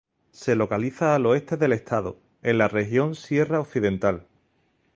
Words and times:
Se 0.31 0.55
localiza 0.55 1.13
al 1.13 1.27
oeste 1.27 1.57
del 1.57 1.73
estado, 1.73 2.17
en 2.41 2.57
la 2.57 2.67
Región 2.67 3.13
Sierra 3.13 3.59
Occidental. 3.59 4.25